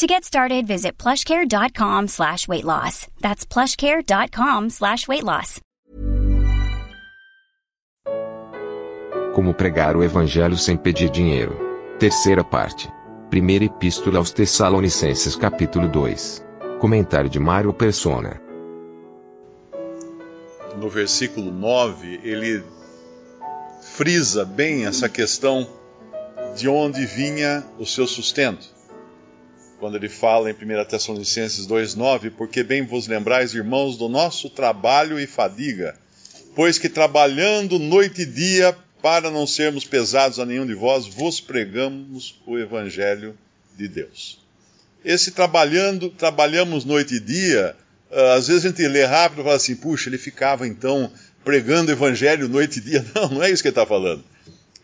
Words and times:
To 0.00 0.06
get 0.06 0.24
started, 0.24 0.66
visit 0.66 0.96
plushcare.com 0.96 2.08
slash 2.08 2.48
weight 2.48 2.64
loss. 2.64 3.06
That's 3.20 3.44
plushcare.com 3.44 4.70
slash 4.70 5.06
weight 5.06 5.22
loss. 5.22 5.60
Como 9.34 9.52
pregar 9.52 9.98
o 9.98 10.02
evangelho 10.02 10.56
sem 10.56 10.78
pedir 10.78 11.10
dinheiro. 11.10 11.54
Terceira 11.98 12.42
parte. 12.42 12.88
Primeira 13.28 13.66
epístola 13.66 14.16
aos 14.16 14.32
Tessalonicenses 14.32 15.36
capítulo 15.36 15.86
2. 15.86 16.46
Comentário 16.78 17.28
de 17.28 17.38
Mário 17.38 17.70
Persona. 17.74 18.40
No 20.78 20.88
versículo 20.88 21.52
9, 21.52 22.20
ele 22.24 22.64
frisa 23.82 24.46
bem 24.46 24.86
essa 24.86 25.10
questão 25.10 25.68
de 26.56 26.70
onde 26.70 27.04
vinha 27.04 27.62
o 27.78 27.84
seu 27.84 28.06
sustento 28.06 28.79
quando 29.80 29.96
ele 29.96 30.10
fala 30.10 30.50
em 30.50 30.54
1 30.54 30.84
Tessalonicenses 30.84 31.66
2,9: 31.66 32.30
Porque 32.36 32.62
bem 32.62 32.84
vos 32.84 33.08
lembrais, 33.08 33.54
irmãos, 33.54 33.96
do 33.96 34.08
nosso 34.08 34.50
trabalho 34.50 35.18
e 35.18 35.26
fadiga, 35.26 35.96
pois 36.54 36.78
que 36.78 36.88
trabalhando 36.88 37.78
noite 37.78 38.22
e 38.22 38.26
dia, 38.26 38.76
para 39.02 39.30
não 39.30 39.46
sermos 39.46 39.86
pesados 39.86 40.38
a 40.38 40.44
nenhum 40.44 40.66
de 40.66 40.74
vós, 40.74 41.06
vos 41.06 41.40
pregamos 41.40 42.38
o 42.46 42.58
Evangelho 42.58 43.34
de 43.76 43.88
Deus. 43.88 44.38
Esse 45.02 45.30
trabalhando, 45.30 46.10
trabalhamos 46.10 46.84
noite 46.84 47.14
e 47.14 47.20
dia, 47.20 47.74
ah, 48.12 48.34
às 48.34 48.48
vezes 48.48 48.66
a 48.66 48.68
gente 48.68 48.86
lê 48.86 49.06
rápido 49.06 49.40
e 49.40 49.44
fala 49.44 49.56
assim, 49.56 49.74
puxa, 49.74 50.10
ele 50.10 50.18
ficava 50.18 50.68
então 50.68 51.10
pregando 51.42 51.90
o 51.90 51.94
Evangelho 51.94 52.50
noite 52.50 52.80
e 52.80 52.82
dia. 52.82 53.04
Não, 53.14 53.30
não 53.30 53.42
é 53.42 53.50
isso 53.50 53.62
que 53.62 53.68
ele 53.68 53.72
está 53.72 53.86
falando. 53.86 54.22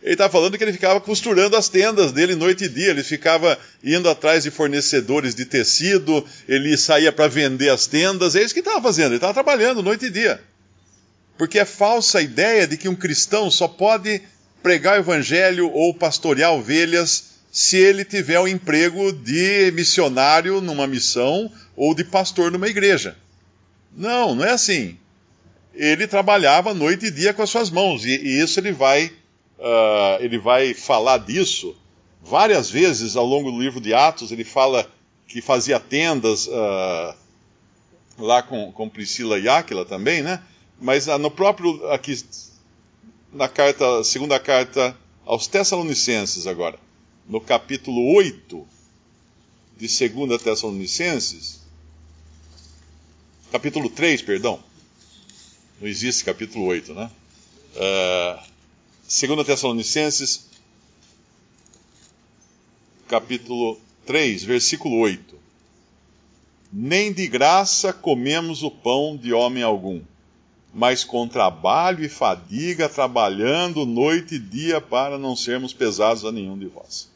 Ele 0.07 0.15
está 0.15 0.31
falando 0.31 0.57
que 0.57 0.63
ele 0.63 0.73
ficava 0.73 1.01
costurando 1.01 1.57
as 1.57 1.69
tendas 1.69 2.13
dele 2.13 2.37
noite 2.37 2.63
e 2.63 2.69
dia, 2.69 2.91
ele 2.91 3.03
ficava 3.03 3.59
indo 3.83 4.09
atrás 4.09 4.45
de 4.45 4.53
fornecedores 4.53 5.35
de 5.35 5.45
tecido, 5.45 6.25
ele 6.47 6.77
saía 6.77 7.11
para 7.11 7.27
vender 7.27 7.71
as 7.71 7.89
tendas, 7.89 8.37
é 8.37 8.43
isso 8.45 8.55
que 8.55 8.61
estava 8.61 8.81
fazendo, 8.81 9.09
ele 9.09 9.17
estava 9.17 9.35
trabalhando 9.35 9.83
noite 9.83 10.07
e 10.07 10.11
dia. 10.11 10.41
Porque 11.37 11.59
é 11.59 11.65
falsa 11.65 12.19
a 12.19 12.23
ideia 12.23 12.69
de 12.69 12.77
que 12.77 12.89
um 12.89 12.95
cristão 12.95 13.51
só 13.51 13.67
pode 13.67 14.23
pregar 14.63 14.97
o 14.97 15.01
evangelho 15.01 15.73
ou 15.73 15.93
pastorear 15.93 16.53
ovelhas 16.53 17.41
se 17.51 17.77
ele 17.77 18.05
tiver 18.05 18.39
o 18.39 18.45
um 18.45 18.49
emprego 18.49 19.11
de 19.11 19.73
missionário 19.73 20.61
numa 20.61 20.87
missão 20.87 21.51
ou 21.75 21.93
de 21.97 22.05
pastor 22.05 22.53
numa 22.53 22.69
igreja. 22.69 23.17
Não, 23.93 24.37
não 24.37 24.45
é 24.45 24.53
assim. 24.53 24.97
Ele 25.75 26.07
trabalhava 26.07 26.73
noite 26.73 27.07
e 27.07 27.11
dia 27.11 27.35
com 27.35 27.43
as 27.43 27.51
suas 27.51 27.71
mãos, 27.71 28.05
e, 28.05 28.11
e 28.11 28.41
isso 28.41 28.61
ele 28.61 28.71
vai 28.71 29.11
uh, 29.59 30.23
ele 30.23 30.39
vai 30.39 30.75
falar 30.75 31.19
disso 31.19 31.77
várias 32.23 32.71
vezes 32.71 33.17
ao 33.17 33.25
longo 33.25 33.51
do 33.51 33.61
livro 33.61 33.81
de 33.81 33.95
Atos. 33.95 34.33
Ele 34.33 34.45
fala 34.45 34.91
que 35.27 35.41
fazia 35.41 35.79
tendas 35.81 36.47
uh, 36.47 37.15
lá 38.19 38.43
com, 38.43 38.73
com 38.73 38.89
Priscila 38.89 39.39
e 39.39 39.49
Áquila 39.49 39.85
também, 39.85 40.23
né? 40.23 40.43
Mas 40.81 41.07
uh, 41.07 41.19
no 41.19 41.31
próprio 41.31 41.91
aqui 41.91 42.19
na 43.33 43.49
carta, 43.49 44.03
segunda 44.05 44.39
carta 44.39 44.97
aos 45.25 45.47
Tessalonicenses 45.47 46.47
agora, 46.47 46.79
no 47.29 47.41
capítulo 47.41 48.15
8 48.15 48.67
de 49.77 50.09
2 50.09 50.43
Tessalonicenses, 50.43 51.61
capítulo 53.53 53.91
3, 53.91 54.23
perdão. 54.23 54.61
Não 55.81 55.87
existe 55.87 56.25
capítulo 56.25 56.65
8, 56.67 56.95
né? 56.95 57.11
Uh, 57.75 58.56
2 59.09 59.47
Tessalonicenses, 59.47 60.47
capítulo 63.07 63.79
3, 64.05 64.43
versículo 64.43 64.99
8. 64.99 65.37
Nem 66.73 67.13
de 67.13 67.29
graça 67.29 67.93
comemos 67.93 68.65
o 68.65 68.71
pão 68.71 69.17
de 69.17 69.33
homem 69.33 69.63
algum, 69.63 70.03
mas 70.75 71.05
com 71.05 71.29
trabalho 71.29 72.05
e 72.05 72.09
fadiga, 72.09 72.89
trabalhando 72.89 73.87
noite 73.87 74.35
e 74.35 74.39
dia 74.41 74.81
para 74.81 75.17
não 75.17 75.37
sermos 75.37 75.73
pesados 75.73 76.25
a 76.25 76.33
nenhum 76.33 76.59
de 76.59 76.67
vós. 76.67 77.09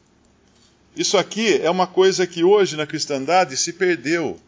Isso 0.95 1.17
aqui 1.17 1.57
é 1.57 1.69
uma 1.69 1.87
coisa 1.87 2.25
que 2.25 2.41
hoje 2.41 2.77
na 2.77 2.87
cristandade 2.87 3.57
se 3.57 3.73
perdeu. 3.73 4.39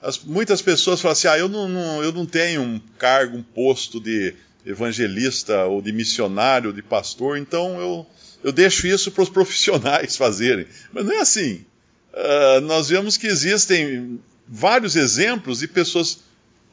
As, 0.00 0.24
muitas 0.24 0.62
pessoas 0.62 1.02
falam 1.02 1.12
assim: 1.12 1.28
ah, 1.28 1.38
eu 1.38 1.50
não, 1.50 1.68
não, 1.68 2.02
eu 2.02 2.12
não 2.12 2.24
tenho 2.24 2.62
um 2.62 2.80
cargo, 2.96 3.36
um 3.36 3.42
posto 3.42 4.00
de 4.00 4.34
evangelista 4.68 5.64
ou 5.64 5.80
de 5.80 5.92
missionário, 5.92 6.68
ou 6.68 6.76
de 6.76 6.82
pastor, 6.82 7.38
então 7.38 7.80
eu, 7.80 8.06
eu 8.44 8.52
deixo 8.52 8.86
isso 8.86 9.10
para 9.10 9.22
os 9.22 9.30
profissionais 9.30 10.16
fazerem. 10.16 10.66
Mas 10.92 11.06
não 11.06 11.12
é 11.12 11.20
assim. 11.20 11.64
Uh, 12.12 12.60
nós 12.62 12.88
vemos 12.88 13.16
que 13.16 13.26
existem 13.26 14.20
vários 14.46 14.94
exemplos 14.94 15.60
de 15.60 15.68
pessoas, 15.68 16.18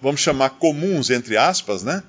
vamos 0.02 0.22
chamar 0.22 0.52
comuns, 0.52 1.10
entre 1.10 1.38
aspas, 1.38 1.84
né? 1.84 2.04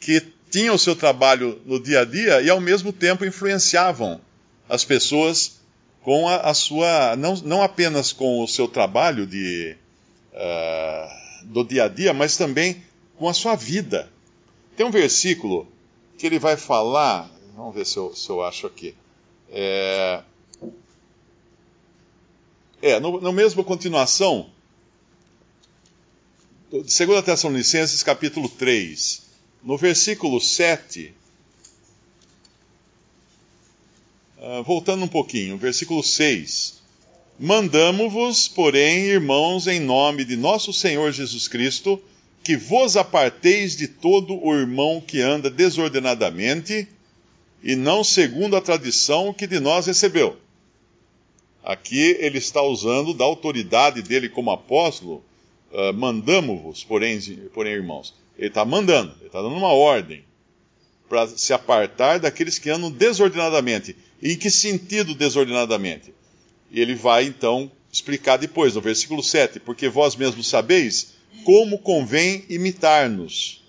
Que 0.00 0.22
tinham 0.50 0.74
o 0.74 0.78
seu 0.78 0.94
trabalho 0.94 1.60
no 1.66 1.82
dia 1.82 2.00
a 2.00 2.04
dia 2.04 2.40
e 2.40 2.48
ao 2.48 2.60
mesmo 2.60 2.92
tempo 2.92 3.24
influenciavam 3.24 4.20
as 4.68 4.84
pessoas 4.84 5.60
com 6.02 6.28
a, 6.28 6.36
a 6.36 6.54
sua. 6.54 7.16
Não, 7.16 7.34
não 7.36 7.62
apenas 7.62 8.12
com 8.12 8.42
o 8.42 8.46
seu 8.46 8.68
trabalho 8.68 9.26
de, 9.26 9.76
uh, 10.32 11.46
do 11.46 11.64
dia 11.64 11.84
a 11.84 11.88
dia, 11.88 12.12
mas 12.12 12.36
também 12.36 12.84
com 13.16 13.28
a 13.28 13.34
sua 13.34 13.56
vida. 13.56 14.13
Tem 14.76 14.84
um 14.84 14.90
versículo 14.90 15.68
que 16.18 16.26
ele 16.26 16.38
vai 16.38 16.56
falar, 16.56 17.30
vamos 17.54 17.74
ver 17.74 17.86
se 17.86 17.96
eu, 17.96 18.14
se 18.14 18.28
eu 18.28 18.42
acho 18.42 18.66
aqui. 18.66 18.94
É, 19.50 20.22
é 22.82 23.00
no, 23.00 23.20
no 23.20 23.32
mesmo 23.32 23.62
continuação, 23.62 24.50
2 26.70 27.24
Tessalonicenses 27.24 28.02
capítulo 28.02 28.48
3, 28.48 29.22
no 29.62 29.76
versículo 29.76 30.40
7, 30.40 31.14
uh, 34.36 34.42
ah, 34.42 34.62
voltando 34.62 35.04
um 35.04 35.08
pouquinho, 35.08 35.56
versículo 35.56 36.02
6. 36.02 36.82
Mandamo-vos, 37.38 38.48
porém, 38.48 39.04
irmãos, 39.04 39.68
em 39.68 39.78
nome 39.78 40.24
de 40.24 40.36
nosso 40.36 40.72
Senhor 40.72 41.12
Jesus 41.12 41.46
Cristo, 41.46 42.02
que 42.44 42.56
vos 42.58 42.94
aparteis 42.94 43.74
de 43.74 43.88
todo 43.88 44.38
o 44.44 44.54
irmão 44.54 45.00
que 45.00 45.22
anda 45.22 45.48
desordenadamente 45.48 46.86
e 47.62 47.74
não 47.74 48.04
segundo 48.04 48.54
a 48.54 48.60
tradição 48.60 49.32
que 49.32 49.46
de 49.46 49.58
nós 49.58 49.86
recebeu. 49.86 50.36
Aqui 51.64 52.18
ele 52.20 52.36
está 52.36 52.60
usando 52.60 53.14
da 53.14 53.24
autoridade 53.24 54.02
dele 54.02 54.28
como 54.28 54.50
apóstolo, 54.50 55.24
uh, 55.72 55.94
mandamo-vos, 55.94 56.84
porém, 56.84 57.18
porém, 57.54 57.72
irmãos. 57.72 58.14
Ele 58.36 58.48
está 58.48 58.62
mandando, 58.62 59.14
ele 59.20 59.28
está 59.28 59.40
dando 59.40 59.56
uma 59.56 59.72
ordem 59.72 60.22
para 61.08 61.26
se 61.26 61.54
apartar 61.54 62.20
daqueles 62.20 62.58
que 62.58 62.68
andam 62.68 62.90
desordenadamente. 62.90 63.96
E 64.20 64.32
em 64.32 64.36
que 64.36 64.50
sentido 64.50 65.14
desordenadamente? 65.14 66.12
Ele 66.70 66.94
vai 66.94 67.24
então 67.24 67.72
explicar 67.90 68.36
depois, 68.36 68.74
no 68.74 68.82
versículo 68.82 69.22
7, 69.22 69.60
porque 69.60 69.88
vós 69.88 70.14
mesmos 70.14 70.48
sabeis 70.48 71.13
como 71.44 71.78
convém 71.78 72.44
imitar-nos, 72.48 73.62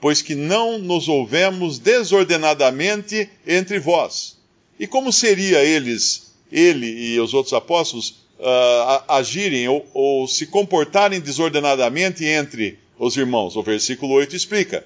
pois 0.00 0.20
que 0.20 0.34
não 0.34 0.78
nos 0.78 1.08
ouvemos 1.08 1.78
desordenadamente 1.78 3.28
entre 3.46 3.78
vós. 3.78 4.36
E 4.78 4.86
como 4.86 5.12
seria 5.12 5.64
eles, 5.64 6.32
ele 6.50 6.86
e 6.86 7.20
os 7.20 7.32
outros 7.32 7.54
apóstolos, 7.54 8.24
uh, 8.38 9.04
agirem 9.08 9.68
ou, 9.68 9.86
ou 9.94 10.28
se 10.28 10.46
comportarem 10.46 11.20
desordenadamente 11.20 12.24
entre 12.24 12.78
os 12.98 13.16
irmãos? 13.16 13.56
O 13.56 13.62
versículo 13.62 14.14
8 14.14 14.34
explica: 14.36 14.84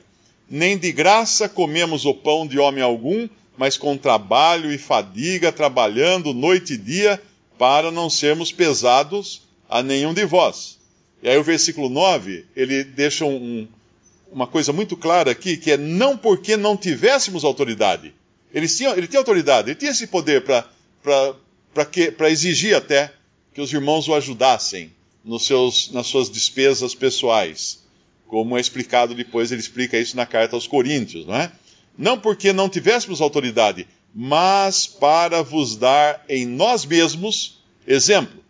Nem 0.49 0.77
de 0.77 0.93
graça 0.93 1.49
comemos 1.49 2.05
o 2.05 2.15
pão 2.15 2.47
de 2.47 2.59
homem 2.59 2.83
algum, 2.83 3.29
mas 3.57 3.77
com 3.77 3.97
trabalho 3.97 4.73
e 4.73 4.79
fadiga, 4.79 5.51
trabalhando 5.51 6.33
noite 6.33 6.75
e 6.75 6.79
dia, 6.79 7.21
para 7.59 7.91
não 7.91 8.09
sermos 8.09 8.53
pesados 8.53 9.43
a 9.69 9.83
nenhum 9.83 10.15
de 10.15 10.25
vós. 10.25 10.78
E 11.23 11.29
aí 11.29 11.37
o 11.37 11.43
versículo 11.43 11.89
9, 11.89 12.47
ele 12.55 12.85
deixa 12.85 13.25
um, 13.25 13.67
uma 14.31 14.47
coisa 14.47 14.73
muito 14.73 14.97
clara 14.97 15.31
aqui, 15.31 15.57
que 15.57 15.73
é 15.73 15.77
não 15.77 16.17
porque 16.17 16.57
não 16.57 16.77
tivéssemos 16.77 17.45
autoridade. 17.45 18.15
Ele 18.53 18.69
tinha, 18.69 18.91
ele 18.91 19.07
tinha 19.07 19.21
autoridade, 19.21 19.71
ele 19.71 19.79
tinha 19.79 19.91
esse 19.91 20.07
poder 20.07 20.43
para 20.43 22.31
exigir 22.31 22.75
até 22.75 23.13
que 23.53 23.61
os 23.61 23.73
irmãos 23.73 24.09
o 24.09 24.15
ajudassem 24.15 24.93
nos 25.25 25.45
seus, 25.47 25.91
nas 25.91 26.07
suas 26.07 26.31
despesas 26.31 26.95
pessoais. 26.95 27.81
como 28.27 28.57
é 28.57 28.61
explicado 28.61 29.15
depois, 29.15 29.51
ele 29.51 29.61
explica 29.61 29.99
isso 29.99 30.17
na 30.17 30.27
carta 30.27 30.55
aos 30.55 30.67
Coríntios, 30.67 31.27
não 31.27 31.35
é? 31.35 31.51
Não 31.97 32.19
porque 32.19 32.53
não 32.53 32.69
tivéssemos 32.69 33.21
autoridade, 33.21 33.89
mas 34.15 34.87
para 34.87 35.43
vos 35.43 35.77
dar 35.77 36.25
em 36.29 36.47
nós 36.47 36.85
mesmos 36.85 37.59
exemplo, 37.89 38.45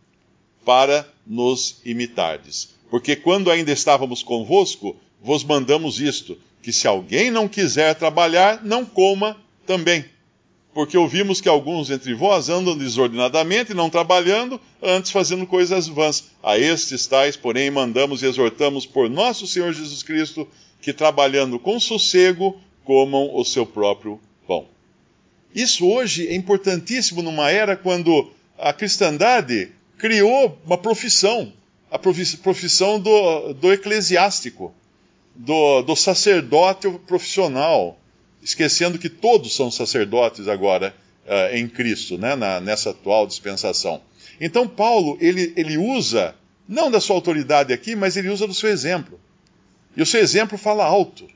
para 0.65 1.09
nos 1.29 1.81
imitardes. 1.85 2.71
Porque 2.91 3.15
quando 3.15 3.51
ainda 3.51 3.71
estávamos 3.71 4.23
convosco, 4.23 4.97
vos 5.23 5.45
mandamos 5.45 6.01
isto: 6.01 6.39
que 6.63 6.73
se 6.73 6.89
alguém 6.89 7.31
não 7.31 7.47
quiser 7.47 7.95
trabalhar, 7.95 8.65
não 8.65 8.85
coma 8.85 9.37
também. 9.67 10.05
Porque 10.73 10.97
ouvimos 10.97 11.41
que 11.41 11.49
alguns 11.49 11.91
entre 11.91 12.15
vós 12.15 12.49
andam 12.49 12.77
desordenadamente, 12.77 13.75
não 13.75 13.91
trabalhando, 13.91 14.61
antes 14.83 15.11
fazendo 15.11 15.47
coisas 15.47 15.89
vãs. 15.89 16.31
A 16.43 16.59
estes 16.59 17.07
tais, 17.07 17.37
porém, 17.37 17.71
mandamos 17.71 18.23
e 18.23 18.27
exortamos 18.27 18.87
por 18.87 19.11
nosso 19.11 19.47
Senhor 19.47 19.73
Jesus 19.73 20.03
Cristo, 20.03 20.47
que 20.81 20.93
trabalhando 20.93 21.59
com 21.59 21.81
sossego, 21.81 22.59
comam 22.85 23.35
o 23.35 23.45
seu 23.45 23.67
próprio 23.67 24.21
pão. 24.47 24.67
Isso 25.55 25.87
hoje 25.87 26.29
é 26.29 26.35
importantíssimo 26.35 27.23
numa 27.23 27.51
era 27.51 27.77
quando 27.77 28.31
a 28.57 28.73
cristandade 28.73 29.73
criou 29.99 30.57
uma 30.65 30.79
profissão, 30.79 31.53
a 31.91 31.99
profissão 31.99 33.01
do, 33.01 33.53
do 33.55 33.73
eclesiástico, 33.73 34.73
do, 35.35 35.83
do 35.83 35.97
sacerdote 35.97 36.89
profissional, 37.07 37.99
esquecendo 38.43 38.99
que 38.99 39.09
todos 39.09 39.55
são 39.55 39.71
sacerdotes 39.71 40.49
agora 40.49 40.95
uh, 41.27 41.55
em 41.55 41.69
Cristo, 41.69 42.17
né, 42.17 42.35
na, 42.37 42.61
nessa 42.61 42.91
atual 42.91 43.27
dispensação. 43.27 44.01
Então 44.41 44.69
Paulo, 44.69 45.19
ele, 45.21 45.53
ele 45.57 45.77
usa, 45.77 46.35
não 46.67 46.91
da 46.91 47.01
sua 47.01 47.17
autoridade 47.17 47.73
aqui, 47.73 47.97
mas 47.97 48.17
ele 48.17 48.29
usa 48.29 48.47
do 48.47 48.55
seu 48.55 48.71
exemplo. 48.71 49.21
E 49.97 50.03
o 50.03 50.07
seu 50.07 50.21
exemplo 50.21 50.57
fala 50.57 50.85
alto. 50.85 51.27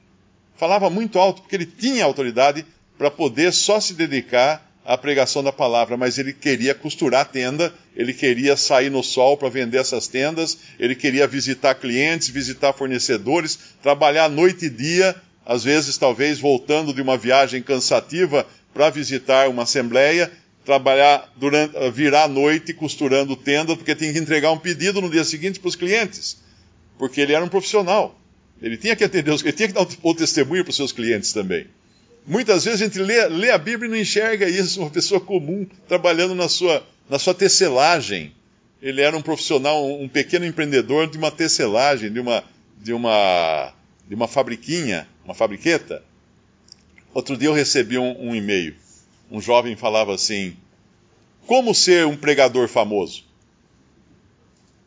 Falava 0.56 0.88
muito 0.88 1.18
alto, 1.18 1.42
porque 1.42 1.56
ele 1.56 1.66
tinha 1.66 2.04
autoridade 2.04 2.64
para 2.96 3.10
poder 3.10 3.52
só 3.52 3.80
se 3.80 3.94
dedicar 3.94 4.71
à 4.84 4.98
pregação 4.98 5.42
da 5.42 5.52
palavra, 5.52 5.96
mas 5.96 6.18
ele 6.18 6.32
queria 6.32 6.74
costurar 6.74 7.22
a 7.22 7.24
tenda, 7.24 7.72
ele 7.94 8.12
queria 8.12 8.56
sair 8.56 8.90
no 8.90 9.02
sol 9.02 9.36
para 9.36 9.48
vender 9.48 9.78
essas 9.78 10.08
tendas, 10.08 10.58
ele 10.78 10.94
queria 10.94 11.26
visitar 11.26 11.74
clientes, 11.74 12.28
visitar 12.28 12.72
fornecedores, 12.72 13.58
trabalhar 13.82 14.28
noite 14.28 14.66
e 14.66 14.70
dia 14.70 15.14
às 15.44 15.64
vezes 15.64 15.96
talvez 15.96 16.38
voltando 16.38 16.94
de 16.94 17.02
uma 17.02 17.16
viagem 17.16 17.62
cansativa 17.62 18.46
para 18.72 18.90
visitar 18.90 19.48
uma 19.48 19.64
assembleia, 19.64 20.30
trabalhar 20.64 21.30
durante, 21.36 21.76
eh, 21.76 21.90
virar 21.90 22.24
à 22.24 22.28
noite 22.28 22.72
costurando 22.72 23.36
tenda, 23.36 23.76
porque 23.76 23.94
tinha 23.94 24.12
que 24.12 24.18
entregar 24.18 24.52
um 24.52 24.58
pedido 24.58 25.00
no 25.00 25.10
dia 25.10 25.24
seguinte 25.24 25.58
para 25.58 25.68
os 25.68 25.76
clientes, 25.76 26.38
porque 26.96 27.20
ele 27.20 27.32
era 27.32 27.44
um 27.44 27.48
profissional. 27.48 28.18
Ele 28.60 28.76
tinha 28.76 28.94
que 28.94 29.02
atender, 29.02 29.32
ele 29.32 29.52
tinha 29.52 29.68
que 29.68 29.74
dar 29.74 29.86
o 30.02 30.14
testemunho 30.14 30.62
para 30.62 30.70
os 30.70 30.76
seus 30.76 30.92
clientes 30.92 31.32
também. 31.32 31.66
Muitas 32.26 32.64
vezes 32.64 32.80
a 32.80 32.84
gente 32.84 32.98
lê, 32.98 33.26
lê, 33.28 33.50
a 33.50 33.58
Bíblia 33.58 33.88
e 33.88 33.90
não 33.90 33.98
enxerga 33.98 34.48
isso, 34.48 34.80
uma 34.80 34.90
pessoa 34.90 35.20
comum 35.20 35.66
trabalhando 35.88 36.34
na 36.34 36.48
sua, 36.48 36.86
na 37.08 37.18
sua 37.18 37.34
tecelagem. 37.34 38.32
Ele 38.80 39.00
era 39.00 39.16
um 39.16 39.22
profissional, 39.22 39.84
um 39.84 40.08
pequeno 40.08 40.44
empreendedor 40.44 41.08
de 41.08 41.18
uma 41.18 41.30
tecelagem, 41.30 42.12
de 42.12 42.20
uma, 42.20 42.44
de 42.80 42.92
uma, 42.92 43.72
de 44.08 44.14
uma 44.14 44.28
fabriquinha 44.28 45.06
uma 45.24 45.34
fabriqueta. 45.34 46.02
Outro 47.14 47.36
dia 47.36 47.48
eu 47.48 47.54
recebi 47.54 47.98
um, 47.98 48.28
um 48.28 48.34
e-mail. 48.34 48.74
Um 49.30 49.40
jovem 49.40 49.76
falava 49.76 50.14
assim: 50.14 50.56
Como 51.46 51.74
ser 51.74 52.06
um 52.06 52.16
pregador 52.16 52.68
famoso? 52.68 53.24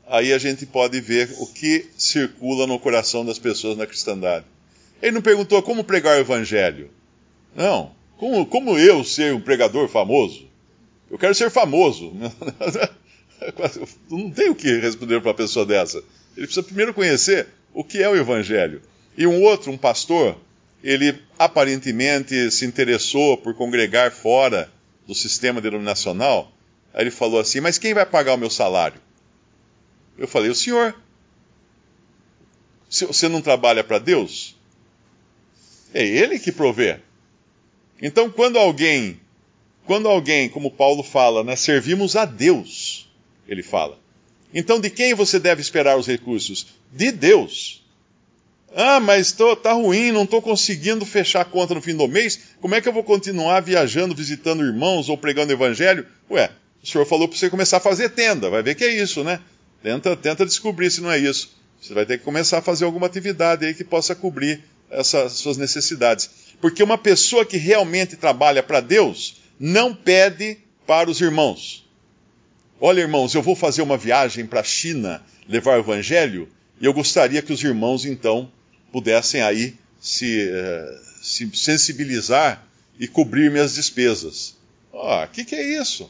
Aí 0.08 0.34
a 0.34 0.38
gente 0.38 0.66
pode 0.66 1.00
ver 1.02 1.34
o 1.40 1.48
que 1.48 1.88
circula 1.98 2.68
no 2.68 2.78
coração 2.78 3.26
das 3.26 3.40
pessoas 3.40 3.76
na 3.76 3.88
cristandade. 3.88 4.46
Ele 5.02 5.14
não 5.14 5.22
perguntou 5.22 5.62
como 5.64 5.84
pregar 5.84 6.18
o 6.18 6.22
evangelho. 6.22 6.92
Não. 7.56 7.96
Como, 8.18 8.46
como 8.46 8.78
eu 8.78 9.04
ser 9.04 9.34
um 9.34 9.42
pregador 9.42 9.88
famoso? 9.88 10.48
Eu 11.10 11.18
quero 11.18 11.34
ser 11.34 11.50
famoso. 11.50 12.14
Não 14.10 14.30
tem 14.32 14.50
o 14.50 14.56
que 14.56 14.80
responder 14.80 15.20
para 15.22 15.30
uma 15.30 15.36
pessoa 15.36 15.66
dessa. 15.66 15.98
Ele 16.36 16.46
precisa 16.46 16.64
primeiro 16.64 16.94
conhecer 16.94 17.48
o 17.74 17.84
que 17.84 18.02
é 18.02 18.10
o 18.10 18.16
evangelho. 18.16 18.82
E 19.18 19.26
um 19.26 19.42
outro, 19.44 19.72
um 19.72 19.78
pastor, 19.78 20.38
ele 20.84 21.22
aparentemente 21.38 22.52
se 22.52 22.66
interessou 22.66 23.38
por 23.38 23.54
congregar 23.56 24.12
fora 24.12 24.70
do 25.08 25.16
sistema 25.16 25.62
denominacional. 25.62 26.52
Aí 26.94 27.04
ele 27.04 27.12
falou 27.12 27.40
assim: 27.40 27.60
Mas 27.60 27.78
quem 27.78 27.94
vai 27.94 28.06
pagar 28.06 28.34
o 28.34 28.38
meu 28.38 28.50
salário? 28.50 29.00
Eu 30.18 30.28
falei: 30.28 30.50
O 30.50 30.56
senhor. 30.56 30.96
Você 32.90 33.28
não 33.28 33.42
trabalha 33.42 33.84
para 33.84 34.00
Deus? 34.00 34.56
É 35.94 36.06
Ele 36.06 36.40
que 36.40 36.52
provê. 36.52 37.00
Então, 38.02 38.30
quando 38.30 38.58
alguém, 38.58 39.20
quando 39.86 40.08
alguém, 40.08 40.50
como 40.50 40.72
Paulo 40.72 41.04
fala, 41.04 41.44
né, 41.44 41.56
servimos 41.56 42.16
a 42.16 42.26
Deus, 42.26 43.10
ele 43.48 43.64
fala. 43.64 43.98
Então, 44.54 44.80
de 44.80 44.90
quem 44.90 45.14
você 45.14 45.40
deve 45.40 45.62
esperar 45.62 45.98
os 45.98 46.08
recursos? 46.08 46.68
De 46.92 47.12
Deus. 47.12 47.84
Ah, 48.76 49.00
mas 49.00 49.32
tô, 49.32 49.56
tá 49.56 49.72
ruim, 49.72 50.12
não 50.12 50.24
estou 50.24 50.42
conseguindo 50.42 51.06
fechar 51.06 51.42
a 51.42 51.46
conta 51.46 51.74
no 51.74 51.82
fim 51.82 51.96
do 51.96 52.08
mês. 52.08 52.40
Como 52.60 52.76
é 52.76 52.82
que 52.82 52.90
eu 52.90 52.94
vou 52.94 53.04
continuar 53.04 53.62
viajando, 53.62 54.14
visitando 54.14 54.66
irmãos 54.66 55.08
ou 55.08 55.18
pregando 55.18 55.54
evangelho? 55.54 56.06
Ué, 56.30 56.52
o 56.84 56.88
senhor 56.88 57.06
falou 57.06 57.28
para 57.28 57.38
você 57.38 57.50
começar 57.50 57.78
a 57.78 57.82
fazer 57.82 58.10
tenda. 58.10 58.50
Vai 58.50 58.62
ver 58.62 58.76
que 58.76 58.84
é 58.84 58.94
isso, 59.02 59.24
né? 59.24 59.40
Tenta, 59.82 60.16
tenta 60.18 60.46
descobrir 60.46 60.92
se 60.92 61.00
não 61.00 61.10
é 61.10 61.18
isso. 61.18 61.56
Você 61.82 61.94
vai 61.94 62.06
ter 62.06 62.18
que 62.18 62.26
começar 62.26 62.58
a 62.58 62.62
fazer 62.62 62.84
alguma 62.84 63.08
atividade 63.08 63.66
aí 63.66 63.74
que 63.74 63.84
possa 63.84 64.14
cobrir 64.14 64.62
essas 64.96 65.34
suas 65.34 65.58
necessidades. 65.58 66.30
Porque 66.62 66.82
uma 66.82 66.98
pessoa 66.98 67.46
que 67.46 67.58
realmente 67.58 68.16
trabalha 68.16 68.64
para 68.64 68.80
Deus 68.80 69.42
não 69.60 69.94
pede 69.94 70.58
para 70.86 71.10
os 71.10 71.22
irmãos. 71.22 71.86
Olha, 72.80 73.02
irmãos, 73.02 73.34
eu 73.34 73.42
vou 73.42 73.56
fazer 73.56 73.82
uma 73.82 73.98
viagem 73.98 74.46
para 74.46 74.62
a 74.62 74.64
China 74.64 75.24
levar 75.48 75.78
o 75.78 75.82
evangelho 75.82 76.50
e 76.80 76.86
eu 76.86 76.94
gostaria 76.94 77.42
que 77.42 77.54
os 77.54 77.64
irmãos 77.64 78.06
então 78.06 78.52
pudessem 78.92 79.42
aí 79.42 79.76
se, 80.00 80.50
uh, 80.50 81.24
se 81.24 81.50
sensibilizar 81.54 82.66
e 83.00 83.08
cobrir 83.08 83.50
minhas 83.50 83.76
despesas. 83.76 84.56
Ah, 84.94 85.28
o 85.30 85.34
que, 85.34 85.44
que 85.46 85.56
é 85.56 85.82
isso? 85.82 86.10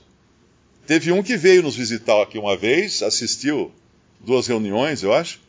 Teve 0.85 1.11
um 1.11 1.23
que 1.23 1.37
veio 1.37 1.63
nos 1.63 1.75
visitar 1.75 2.21
aqui 2.21 2.37
uma 2.37 2.55
vez, 2.55 3.01
assistiu 3.01 3.71
duas 4.19 4.47
reuniões, 4.47 5.01
eu 5.01 5.13
acho. 5.13 5.39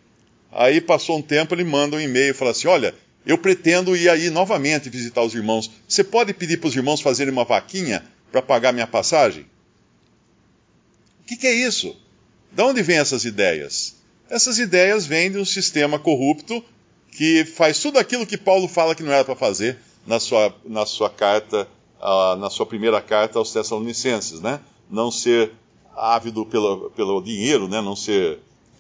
Aí 0.51 0.81
passou 0.81 1.19
um 1.19 1.23
tempo, 1.23 1.55
ele 1.55 1.65
manda 1.65 1.97
um 1.97 2.01
e-mail 2.01 2.31
e 2.31 2.35
fala 2.35 2.53
assim: 2.53 2.69
Olha, 2.69 2.95
eu 3.27 3.37
pretendo 3.37 3.97
ir 3.97 4.09
aí 4.09 4.31
novamente 4.31 4.89
visitar 4.89 5.23
os 5.23 5.35
irmãos. 5.35 5.69
Você 5.89 6.05
pode 6.05 6.33
pedir 6.33 6.59
para 6.59 6.69
os 6.69 6.77
irmãos 6.77 7.01
fazerem 7.01 7.33
uma 7.33 7.45
vaquinha 7.45 8.05
para 8.31 8.41
pagar 8.41 8.73
minha 8.73 8.87
passagem? 8.87 9.45
O 11.23 11.27
que, 11.27 11.37
que 11.37 11.47
é 11.49 11.53
isso? 11.53 11.97
De 12.53 12.63
onde 12.63 12.83
vêm 12.83 12.99
essas 12.99 13.25
ideias? 13.25 13.97
Essas 14.31 14.61
ideias 14.61 15.07
vêm 15.07 15.33
de 15.33 15.39
um 15.39 15.45
sistema 15.45 15.99
corrupto 15.99 16.65
que 17.11 17.45
faz 17.45 17.81
tudo 17.81 17.99
aquilo 17.99 18.27
que 18.27 18.39
Paulo 18.39 18.69
fala 18.69 18.95
que 18.95 19.03
não 19.03 19.13
era 19.13 19.25
para 19.25 19.35
fazer 19.35 19.77
na 20.07 20.21
sua, 20.21 20.55
na 20.65 20.87
sua 20.87 21.11
carta, 21.11 21.67
uh, 22.01 22.37
na 22.37 22.49
sua 22.49 22.65
primeira 22.65 23.01
carta 23.01 23.41
aos 23.41 23.53
Tessalonicenses, 23.53 24.41
né? 24.41 24.61
Não 24.89 25.11
ser 25.11 25.51
ávido 25.97 26.47
pelo, 26.47 26.91
pelo 26.91 27.21
dinheiro, 27.21 27.67
né? 27.67 27.81
Não 27.81 27.97
ser 27.97 28.39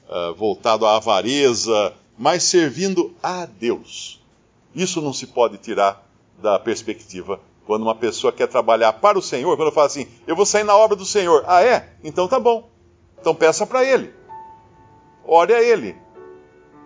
uh, 0.08 0.34
voltado 0.34 0.86
à 0.86 0.96
avareza, 0.96 1.92
mas 2.16 2.44
servindo 2.44 3.12
a 3.20 3.44
Deus. 3.46 4.20
Isso 4.76 5.00
não 5.00 5.12
se 5.12 5.26
pode 5.26 5.58
tirar 5.58 6.06
da 6.40 6.58
perspectiva 6.58 7.40
quando 7.66 7.82
uma 7.82 7.94
pessoa 7.96 8.32
quer 8.32 8.46
trabalhar 8.46 8.92
para 8.92 9.18
o 9.18 9.22
Senhor, 9.22 9.56
quando 9.56 9.72
fala 9.72 9.88
assim, 9.88 10.06
eu 10.26 10.36
vou 10.36 10.46
sair 10.46 10.62
na 10.62 10.76
obra 10.76 10.94
do 10.94 11.04
Senhor. 11.04 11.42
Ah, 11.48 11.64
é? 11.64 11.94
Então 12.04 12.28
tá 12.28 12.38
bom. 12.38 12.70
Então 13.18 13.34
peça 13.34 13.66
para 13.66 13.82
Ele. 13.84 14.14
Ore 15.26 15.52
a 15.52 15.60
Ele 15.60 15.96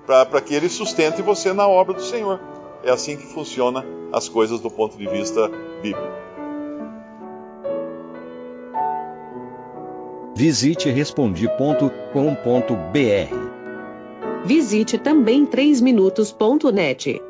para 0.06 0.40
que 0.40 0.54
ele 0.54 0.68
sustente 0.68 1.22
você 1.22 1.52
na 1.52 1.68
obra 1.68 1.94
do 1.94 2.02
Senhor. 2.02 2.40
É 2.82 2.90
assim 2.90 3.16
que 3.16 3.26
funciona 3.26 3.84
as 4.12 4.28
coisas 4.28 4.60
do 4.60 4.70
ponto 4.70 4.96
de 4.96 5.06
vista 5.06 5.48
bíblico. 5.82 6.20
Visite 10.34 10.90
respondi.com.br. 10.90 11.90
Visite 14.44 14.98
também 14.98 15.44
3minutos.net. 15.44 17.29